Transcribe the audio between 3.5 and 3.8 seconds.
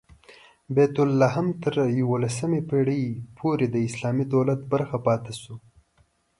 د